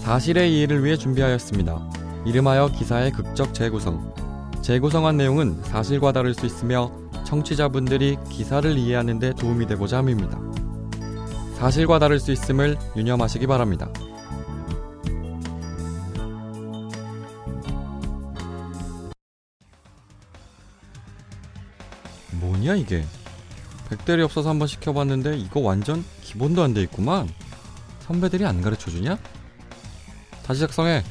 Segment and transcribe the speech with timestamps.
[0.00, 1.90] 사실의 이해를 위해 준비하였습니다.
[2.26, 4.12] 이름하여 기사의 극적 재구성.
[4.62, 6.90] 재구성한 내용은 사실과 다를 수 있으며
[7.24, 10.38] 청취자분들이 기사를 이해하는 데 도움이 되고자 함입니다.
[11.58, 13.88] 사실과 다를 수 있음을 유념하시기 바랍니다.
[22.32, 23.04] 뭐냐 이게?
[23.88, 27.28] 백대리 없어서 한번 시켜봤는데 이거 완전 기본도 안 돼 있구만.
[28.06, 29.18] 선배들이 안 가르쳐 주냐?
[30.44, 31.02] 다시 작성해.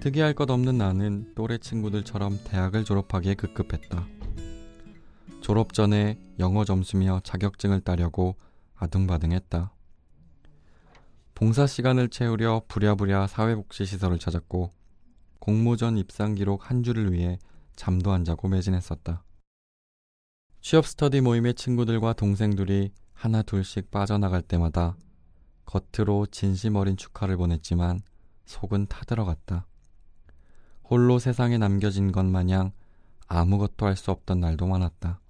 [0.00, 4.04] 특이할 것 없는 나는 또래 친구들처럼 대학을 졸업하기에 급급했다.
[5.40, 8.34] 졸업 전에 영어 점수며 자격증을 따려고
[8.74, 9.72] 아둥바둥했다.
[11.36, 14.70] 봉사 시간을 채우려 부랴부랴 사회복지시설을 찾았고
[15.38, 17.38] 공모전 입상 기록 한 줄을 위해
[17.76, 19.24] 잠도 안 자고 매진했었다.
[20.60, 24.96] 취업 스터디 모임의 친구들과 동생들이 하나 둘씩 빠져나갈 때마다
[25.64, 28.00] 겉으로 진심 어린 축하를 보냈지만
[28.44, 29.66] 속은 타들어갔다.
[30.84, 32.72] 홀로 세상에 남겨진 것 마냥
[33.26, 35.20] 아무것도 할 수 없던 날도 많았다.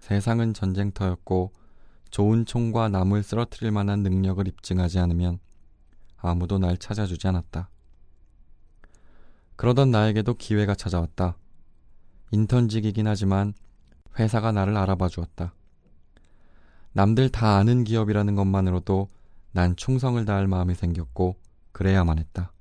[0.00, 1.52] 세상은 전쟁터였고
[2.10, 5.38] 좋은 총과 남을 쓰러뜨릴 만한 능력을 입증하지 않으면
[6.16, 7.70] 아무도 날 찾아주지 않았다.
[9.58, 11.36] 그러던 나에게도 기회가 찾아왔다.
[12.30, 13.52] 인턴직이긴 하지만
[14.16, 15.52] 회사가 나를 알아봐 주었다.
[16.92, 19.08] 남들 다 아는 기업이라는 것만으로도
[19.50, 21.40] 난 충성을 다할 마음이 생겼고
[21.72, 22.52] 그래야만 했다.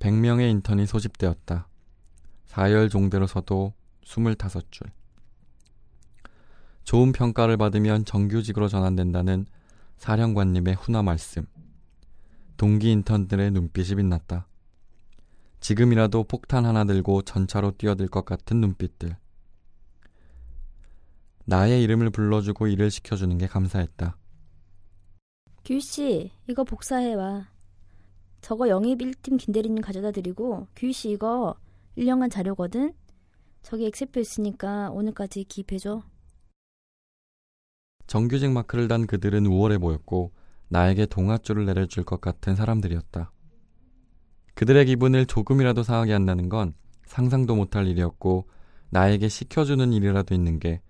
[0.00, 1.68] 100명의 인턴이 소집되었다.
[2.46, 4.90] 사열 종대로 서도 25줄.
[6.82, 9.46] 좋은 평가를 받으면 정규직으로 전환된다는
[9.98, 11.46] 사령관님의 훈화 말씀.
[12.56, 14.47] 동기 인턴들의 눈빛이 빛났다.
[15.60, 19.16] 지금이라도 폭탄 하나 들고 전차로 뛰어들 것 같은 눈빛들.
[21.44, 24.16] 나의 이름을 불러주고 일을 시켜주는 게 감사했다.
[25.64, 27.48] 규씨, 이거 복사해와.
[28.40, 31.56] 저거 영입 1팀 김대리님 가져다 드리고 규씨 이거
[31.96, 32.94] 1년간 자료거든?
[33.62, 36.02] 저기 엑셀표 있으니까 오늘까지 기입해줘.
[38.06, 40.32] 정규직 마크를 단 그들은 우월해 보였고
[40.68, 43.32] 나에게 동아줄을 내려줄 것 같은 사람들이었다.
[44.58, 46.74] 그들의 기분을 조금이라도 상하게 한다는 건
[47.06, 48.48] 상상도 못할 일이었고
[48.90, 50.80] 나에게 시켜주는 일이라도 있는 게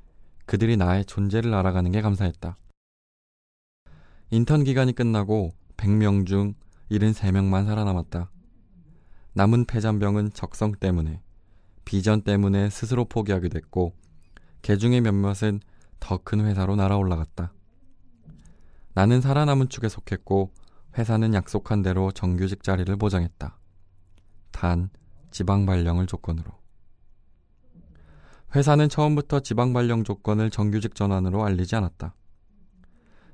[0.46, 2.56] 그들이 나의 존재를 알아가는 게 감사했다.
[4.30, 6.54] 인턴 기간이 끝나고 100명 중
[6.90, 8.30] 73명만 살아남았다.
[9.34, 11.20] 남은 폐잔병은 적성 때문에,
[11.84, 13.92] 비전 때문에 스스로 포기하게 됐고,
[14.62, 15.60] 개 중에 몇몇은
[16.00, 17.52] 더 큰 회사로 날아올라갔다.
[18.94, 20.52] 나는 살아남은 축에 속했고,
[20.96, 23.57] 회사는 약속한 대로 정규직 자리를 보장했다.
[24.58, 24.90] 단,
[25.30, 26.50] 지방 발령을 조건으로.
[28.56, 32.16] 회사는 처음부터 지방 발령 조건을 정규직 전환으로 알리지 않았다.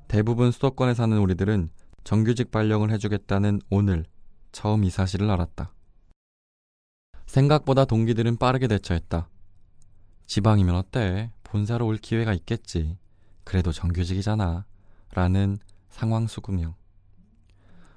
[0.07, 1.71] 대부분 수도권에 사는 우리들은
[2.05, 4.05] 정규직 발령을 해주겠다는 오늘
[4.53, 5.73] 처음 이 사실을 알았다.
[7.25, 9.31] 생각보다 동기들은 빠르게 대처했다.
[10.27, 11.33] 지방이면 어때?
[11.43, 12.99] 본사로 올 기회가 있겠지.
[13.45, 14.67] 그래도 정규직이잖아.
[15.15, 15.57] 라는
[15.89, 16.75] 상황 수긍형.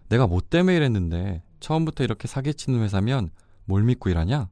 [0.08, 3.32] 내가 뭐 때문에 이랬는데 처음부터 이렇게 사기치는 회사면
[3.66, 4.50] 뭘 믿고 일하냐?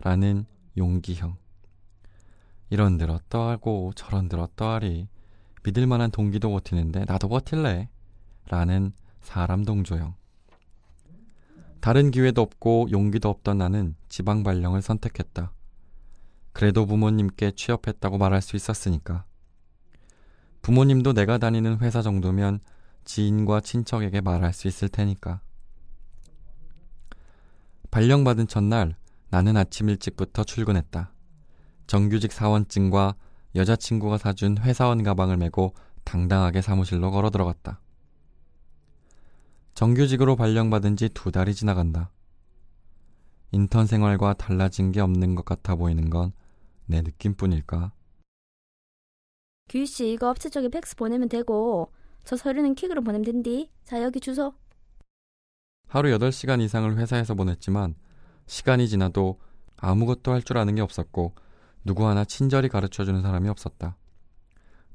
[0.00, 0.46] 라는
[0.76, 1.36] 용기형.
[2.70, 5.08] 이런들 어떠하고 저런들 어떠하리.
[5.64, 7.88] 믿을 만한 동기도 버티는데 나도 버틸래.
[8.48, 10.14] 라는 사람 동조형.
[11.80, 15.52] 다른 기회도 없고 용기도 없던 나는 지방 발령을 선택했다.
[16.52, 19.24] 그래도 부모님께 취업했다고 말할 수 있었으니까.
[20.62, 22.60] 부모님도 내가 다니는 회사 정도면
[23.04, 25.40] 지인과 친척에게 말할 수 있을 테니까.
[27.90, 28.96] 발령받은 첫날
[29.30, 31.12] 나는 아침 일찍부터 출근했다.
[31.86, 33.16] 정규직 사원증과
[33.56, 35.74] 여자친구가 사준 회사원 가방을 메고
[36.04, 37.80] 당당하게 사무실로 걸어 들어갔다.
[39.74, 42.10] 정규직으로 발령받은 지 두 달이 지나간다.
[43.52, 46.32] 인턴 생활과 달라진 게 없는 것 같아 보이는 건
[46.86, 47.92] 내 느낌뿐일까?
[49.68, 51.92] 규씨 이거 업체 쪽에 팩스 보내면 되고
[52.24, 53.70] 저 서류는 킥으로 보내면 된디.
[53.84, 54.54] 자 여기 주소.
[55.90, 57.96] 하루 8시간 이상을 회사에서 보냈지만
[58.46, 59.40] 시간이 지나도
[59.76, 61.34] 아무것도 할 줄 아는 게 없었고
[61.84, 63.96] 누구 하나 친절히 가르쳐 주는 사람이 없었다.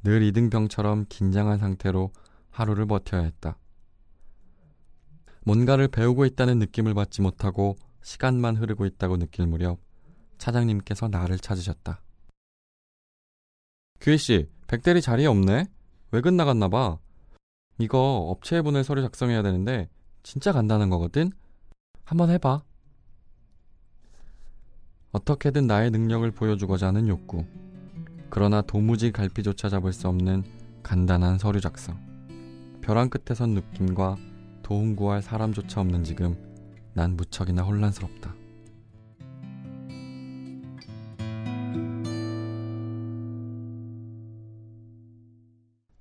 [0.03, 2.11] 늘 이등병처럼 긴장한 상태로
[2.49, 3.57] 하루를 버텨야 했다.
[5.43, 9.79] 뭔가를 배우고 있다는 느낌을 받지 못하고 시간만 흐르고 있다고 느낄 무렵
[10.37, 12.01] 차장님께서 나를 찾으셨다.
[13.99, 15.65] 규희 씨, 백대리 자리에 없네?
[16.11, 16.99] 왜 끝나갔나 봐.
[17.79, 19.89] 이거 업체에 보낼 서류 작성해야 되는데
[20.25, 21.29] 진짜 간단한 거거든?
[22.03, 22.63] 한번 해봐.
[25.11, 27.45] 어떻게든 나의 능력을 보여주고자 하는 욕구.
[28.31, 30.43] 그러나 도무지 갈피조차 잡을 수 없는
[30.81, 31.99] 간단한 서류 작성.
[32.81, 34.17] 벼랑 끝에 선 느낌과
[34.63, 36.35] 도움 구할 사람조차 없는 지금
[36.95, 38.33] 난 무척이나 혼란스럽다.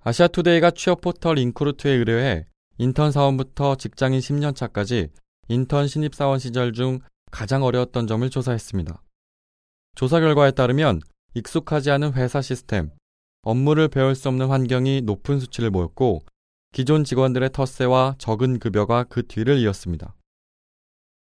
[0.00, 2.46] 아시아투데이가 취업 포털 인크루트에 의뢰해
[2.78, 5.10] 인턴 사원부터 직장인 10년 차까지
[5.48, 7.00] 인턴 신입사원 시절 중
[7.30, 9.02] 가장 어려웠던 점을 조사했습니다.
[9.94, 11.00] 조사 결과에 따르면
[11.34, 12.90] 익숙하지 않은 회사 시스템,
[13.42, 16.22] 업무를 배울 수 없는 환경이 높은 수치를 보였고
[16.72, 20.16] 기존 직원들의 텃세와 적은 급여가 그 뒤를 이었습니다.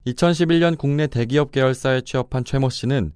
[0.07, 3.13] 2011년 국내 대기업 계열사에 취업한 최모 씨는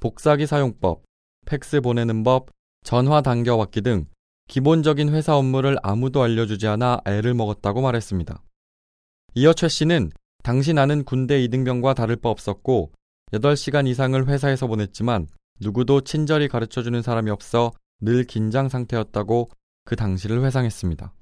[0.00, 1.04] 복사기 사용법,
[1.46, 2.50] 팩스 보내는 법,
[2.84, 4.06] 전화 당겨받기 등
[4.48, 8.42] 기본적인 회사 업무를 아무도 알려주지 않아 애를 먹었다고 말했습니다.
[9.34, 10.10] 이어 최 씨는
[10.42, 12.92] 당시 나는 군대 이등병과 다를 바 없었고
[13.32, 15.26] 8시간 이상을 회사에서 보냈지만
[15.60, 19.50] 누구도 친절히 가르쳐주는 사람이 없어 늘 긴장 상태였다고
[19.84, 21.12] 그 당시를 회상했습니다.